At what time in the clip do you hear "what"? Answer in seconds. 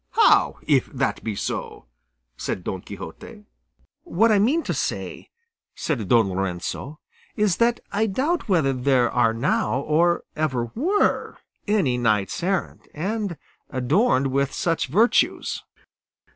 4.01-4.31